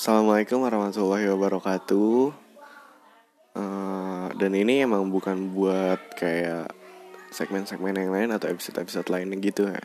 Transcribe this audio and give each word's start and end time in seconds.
Assalamualaikum 0.00 0.64
warahmatullahi 0.64 1.28
wabarakatuh. 1.28 2.32
Uh, 3.52 4.32
dan 4.32 4.56
ini 4.56 4.80
emang 4.80 5.12
bukan 5.12 5.52
buat 5.52 6.00
kayak 6.16 6.72
segmen-segmen 7.28 7.92
yang 7.92 8.08
lain 8.08 8.32
atau 8.32 8.48
episode-episode 8.48 9.12
lainnya 9.12 9.36
gitu 9.44 9.68
ya. 9.68 9.84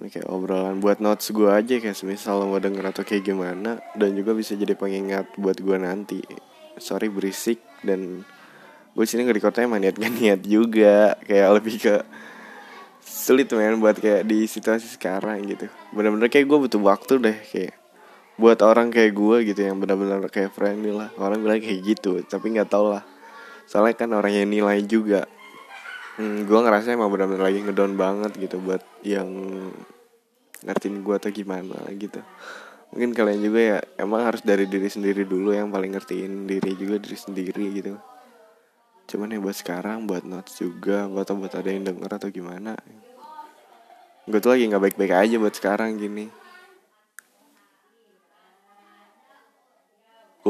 Ini 0.00 0.08
kayak 0.08 0.32
obrolan 0.32 0.80
buat 0.80 1.04
notes 1.04 1.36
gue 1.36 1.52
aja 1.52 1.76
kayak 1.76 1.92
semisal 1.92 2.48
mau 2.48 2.56
denger 2.56 2.96
atau 2.96 3.04
kayak 3.04 3.28
gimana 3.28 3.76
dan 3.92 4.16
juga 4.16 4.32
bisa 4.32 4.56
jadi 4.56 4.72
pengingat 4.72 5.28
buat 5.36 5.60
gue 5.60 5.76
nanti. 5.84 6.24
Sorry 6.80 7.12
berisik 7.12 7.60
dan 7.84 8.24
gue 8.96 9.04
sini 9.04 9.28
nge-recordnya 9.28 9.68
maniat 9.68 10.00
niat 10.00 10.48
juga 10.48 11.12
kayak 11.28 11.60
lebih 11.60 11.76
ke 11.76 11.94
sulit 13.04 13.52
men 13.52 13.84
buat 13.84 14.00
kayak 14.00 14.24
di 14.24 14.48
situasi 14.48 14.96
sekarang 14.96 15.44
gitu 15.44 15.68
bener-bener 15.92 16.32
kayak 16.32 16.48
gue 16.48 16.56
butuh 16.56 16.80
waktu 16.80 17.20
deh 17.20 17.36
kayak 17.52 17.76
buat 18.36 18.60
orang 18.60 18.92
kayak 18.92 19.16
gue 19.16 19.36
gitu 19.48 19.60
yang 19.64 19.80
benar-benar 19.80 20.20
kayak 20.28 20.52
friendly 20.52 20.92
lah. 20.92 21.08
Orang 21.16 21.40
bilang 21.40 21.60
kayak 21.60 21.80
gitu 21.84 22.20
tapi 22.24 22.52
nggak 22.52 22.68
tau 22.68 22.92
lah. 22.92 23.04
Soalnya 23.64 23.96
kan 23.96 24.12
orang 24.12 24.32
yang 24.32 24.48
nilai 24.48 24.84
juga. 24.84 25.24
Hmm, 26.16 26.48
gue 26.48 26.58
ngerasa 26.60 26.96
emang 26.96 27.12
benar-benar 27.12 27.48
lagi 27.48 27.60
ngedown 27.64 27.92
banget 27.96 28.32
gitu 28.40 28.56
buat 28.60 28.80
yang 29.04 29.28
ngertiin 30.64 31.04
gue 31.04 31.14
atau 31.16 31.32
gimana 31.32 31.76
gitu. 31.96 32.20
Mungkin 32.92 33.12
kalian 33.12 33.40
juga 33.40 33.60
ya 33.60 33.78
emang 34.00 34.24
harus 34.24 34.40
dari 34.40 34.64
diri 34.64 34.88
sendiri 34.88 35.28
dulu 35.28 35.52
yang 35.52 35.68
paling 35.68 35.92
ngertiin 35.96 36.48
diri 36.48 36.72
juga 36.76 36.96
diri 37.00 37.16
sendiri 37.16 37.64
gitu. 37.72 37.96
Cuman 39.08 39.32
ya 39.32 39.40
buat 39.40 39.56
sekarang 39.56 40.08
buat 40.08 40.24
notes 40.24 40.60
juga 40.60 41.08
buat 41.08 41.28
buat 41.28 41.52
ada 41.56 41.68
yang 41.68 41.84
denger 41.84 42.10
atau 42.20 42.28
gimana. 42.28 42.76
Gue 44.28 44.40
tuh 44.40 44.56
lagi 44.56 44.68
nggak 44.68 44.82
baik-baik 44.92 45.12
aja 45.12 45.36
buat 45.36 45.54
sekarang 45.56 45.96
gini 46.00 46.45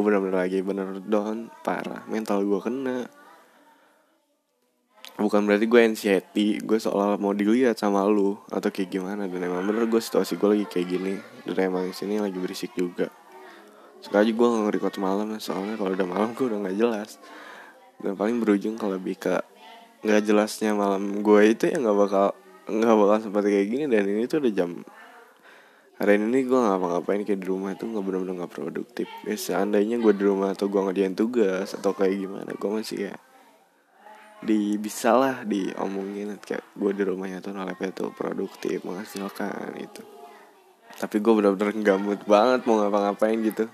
bener-bener 0.07 0.47
lagi 0.47 0.63
bener 0.63 1.03
down 1.03 1.51
parah. 1.67 2.07
Mental 2.07 2.39
gue 2.47 2.61
kena. 2.63 3.11
Bukan 5.19 5.49
berarti 5.49 5.67
gue 5.67 5.81
anxiety 5.83 6.63
gue 6.63 6.79
seolah 6.79 7.19
mau 7.19 7.35
dilihat 7.35 7.81
sama 7.81 8.07
lu 8.07 8.39
atau 8.47 8.71
kayak 8.71 8.95
gimana. 8.95 9.27
Dan 9.27 9.43
emang 9.43 9.67
bener 9.67 9.91
gue 9.91 9.99
situasi 9.99 10.39
gue 10.39 10.49
lagi 10.55 10.67
kayak 10.71 10.87
gini. 10.87 11.15
Dan 11.43 11.75
emang 11.75 11.91
sini 11.91 12.23
lagi 12.23 12.39
berisik 12.39 12.71
juga. 12.79 13.11
Sekali 13.99 14.31
gue 14.31 14.47
nggak 14.47 14.63
nge-record 14.71 14.97
malam 15.03 15.35
soalnya 15.43 15.75
kalau 15.75 15.91
udah 15.91 16.07
malam 16.07 16.31
gue 16.31 16.47
udah 16.47 16.59
nggak 16.63 16.79
jelas. 16.79 17.19
Dan 17.99 18.15
paling 18.15 18.39
berujung 18.39 18.79
kalau 18.79 18.95
lebih 18.95 19.19
ke 19.19 19.35
nggak 20.07 20.23
jelasnya 20.23 20.71
malam 20.77 21.25
gue 21.25 21.41
itu 21.51 21.67
ya 21.67 21.83
nggak 21.83 21.97
bakal 21.97 22.31
nggak 22.71 22.95
bakal 22.95 23.19
seperti 23.27 23.49
kayak 23.51 23.69
gini. 23.75 23.85
Dan 23.91 24.05
ini 24.07 24.23
tuh 24.31 24.39
udah 24.39 24.53
jam 24.55 24.71
hari 25.97 26.21
ini 26.21 26.45
gue 26.45 26.61
ngapa-ngapain 26.61 27.25
kayak 27.25 27.41
di 27.41 27.49
rumah 27.49 27.73
itu 27.73 27.89
nggak 27.89 28.05
benar-benar 28.05 28.35
nggak 28.45 28.53
produktif. 28.53 29.09
Ya 29.25 29.37
seandainya 29.37 29.97
gue 29.97 30.13
di 30.13 30.25
rumah 30.25 30.53
atau 30.53 30.69
gue 30.69 30.81
ngerjain 30.81 31.17
tugas 31.17 31.73
atau 31.73 31.97
kayak 31.97 32.17
gimana 32.21 32.51
gue 32.53 32.71
masih 32.71 33.13
ya 33.13 33.15
di 34.45 34.77
bisa 34.77 35.17
lah 35.17 35.49
diomongin 35.49 36.37
kayak 36.37 36.63
gue 36.77 36.91
di 36.93 37.03
rumahnya 37.09 37.41
tuh 37.41 37.57
nalepnya 37.57 37.91
tuh 37.97 38.13
produktif 38.13 38.85
menghasilkan 38.85 39.73
itu 39.81 40.05
tapi 40.97 41.21
gue 41.21 41.33
benar-benar 41.33 41.73
gamut 41.85 42.21
banget 42.25 42.65
mau 42.65 42.81
ngapa-ngapain 42.81 43.37
gitu. 43.45 43.69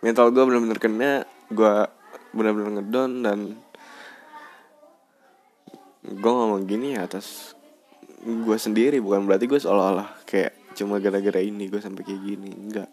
Mental 0.00 0.32
gue 0.32 0.44
benar-benar 0.44 0.78
kena 0.80 1.12
gue 1.52 1.74
benar-benar 2.32 2.80
ngedon 2.80 3.10
dan 3.20 3.38
gue 6.04 6.32
ngomong 6.32 6.64
gini 6.64 6.96
ya 6.96 7.04
atas 7.04 7.56
gue 8.24 8.56
sendiri 8.56 9.00
bukan 9.00 9.28
berarti 9.28 9.44
gue 9.44 9.60
seolah-olah 9.60 10.24
kayak 10.24 10.56
cuma 10.74 10.98
gara-gara 10.98 11.40
ini 11.40 11.70
gue 11.70 11.78
sampai 11.78 12.02
kayak 12.02 12.20
gini 12.20 12.50
enggak. 12.50 12.90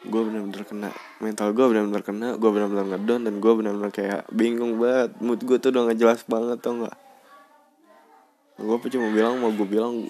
Gue 0.00 0.22
benar-benar 0.26 0.64
kena 0.64 0.90
mental 1.20 1.52
gue 1.52 1.66
benar-benar 1.70 2.02
kena 2.02 2.28
gue 2.34 2.50
benar-benar 2.50 2.86
ngedon 2.96 3.20
dan 3.28 3.34
gue 3.38 3.52
benar-benar 3.52 3.92
kayak 3.94 4.26
bingung 4.34 4.76
banget. 4.82 5.14
Mood 5.22 5.40
gue 5.46 5.56
tuh 5.62 5.70
udah 5.70 5.92
gak 5.92 5.98
jelas 6.00 6.20
banget 6.26 6.58
tau 6.58 6.74
nggak? 6.82 6.96
Gue 8.60 8.76
cuma 8.92 9.08
bilang 9.14 9.38
mau 9.38 9.52
gue 9.54 9.68
bilang 9.68 10.04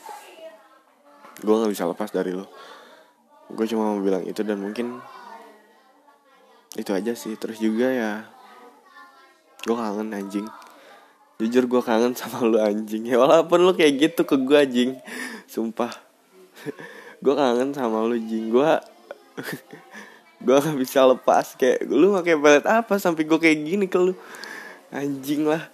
gue 1.40 1.54
nggak 1.54 1.72
bisa 1.72 1.84
lepas 1.86 2.10
dari 2.10 2.32
lo. 2.32 2.48
Gue 3.52 3.66
cuma 3.68 3.92
mau 3.92 4.00
bilang 4.00 4.24
itu 4.24 4.40
dan 4.40 4.58
mungkin 4.58 4.98
itu 6.78 6.90
aja 6.94 7.12
sih. 7.12 7.34
Terus 7.36 7.58
juga 7.60 7.90
ya 7.90 8.12
gue 9.60 9.76
kangen 9.76 10.16
anjing 10.16 10.48
jujur 11.40 11.64
gue 11.64 11.80
kangen 11.80 12.12
sama 12.12 12.44
lu 12.44 12.60
anjing. 12.60 13.08
Ya 13.08 13.16
walaupun 13.16 13.64
lu 13.64 13.72
kayak 13.72 13.96
gitu 13.96 14.28
ke 14.28 14.36
gue 14.36 14.58
anjing. 14.60 14.90
Sumpah. 15.48 15.88
Gue 17.24 17.36
kangen 17.36 17.72
sama 17.72 18.04
lu 18.04 18.16
anjing. 18.16 18.52
Gue 18.52 18.68
gue 20.44 20.56
gak 20.60 20.76
bisa 20.76 21.08
lepas. 21.08 21.56
Kayak 21.56 21.88
lu 21.88 22.12
pakai 22.12 22.36
pelet 22.36 22.66
apa 22.68 23.00
sampai 23.00 23.24
gue 23.24 23.38
kayak 23.40 23.58
gini 23.64 23.86
ke 23.88 23.96
lu. 23.96 24.12
Anjing 24.92 25.48
lah. 25.48 25.64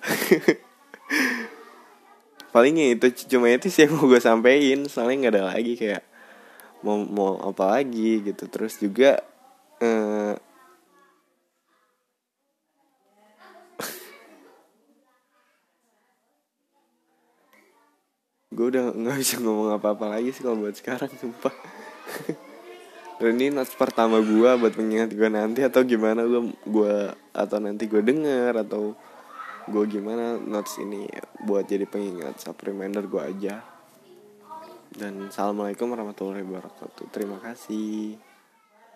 Palingnya 2.55 2.95
itu 2.95 3.27
cuma 3.27 3.51
itu 3.51 3.67
sih 3.67 3.91
yang 3.91 3.99
mau 3.99 4.07
gue 4.07 4.23
sampein. 4.23 4.87
Soalnya 4.87 5.27
nggak 5.27 5.35
ada 5.35 5.45
lagi 5.51 5.75
kayak 5.75 6.07
mau 6.87 7.03
mau 7.03 7.43
apa 7.43 7.79
lagi 7.79 8.23
gitu. 8.23 8.47
Terus 8.47 8.79
juga 8.79 9.19
eh, 9.83 10.35
gue 18.57 18.67
udah 18.73 18.97
nggak 18.97 19.17
bisa 19.21 19.37
ngomong 19.45 19.77
apa-apa 19.77 20.17
lagi 20.17 20.33
sih 20.33 20.41
kalau 20.41 20.65
buat 20.65 20.73
sekarang 20.73 21.13
sumpah. 21.13 21.53
Dan 23.21 23.37
ini 23.41 23.53
notes 23.53 23.77
pertama 23.77 24.21
gue 24.25 24.51
buat 24.57 24.75
mengingat 24.81 25.13
gue 25.13 25.29
nanti 25.29 25.61
atau 25.61 25.85
gimana 25.85 26.25
gue 26.25 26.53
gue 26.65 26.95
atau 27.37 27.59
nanti 27.61 27.85
gue 27.85 28.01
denger 28.01 28.65
atau 28.65 28.97
gue 29.69 29.85
gimana 29.89 30.41
notes 30.41 30.81
ini 30.81 31.05
buat 31.45 31.69
jadi 31.69 31.85
pengingat 31.85 32.41
sub 32.41 32.57
reminder 32.65 33.05
gue 33.05 33.21
aja. 33.21 33.61
Dan 34.89 35.29
assalamualaikum 35.29 35.93
warahmatullahi 35.93 36.41
wabarakatuh. 36.41 37.13
Terima 37.13 37.37
kasih 37.37 38.26